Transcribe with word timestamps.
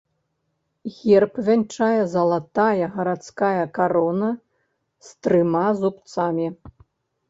Герб 0.95 1.33
вянчае 1.49 1.99
залатая 2.15 2.85
гарадская 2.97 3.63
карона 3.79 4.29
з 5.09 5.17
трыма 5.25 5.67
зубцамі. 5.85 6.47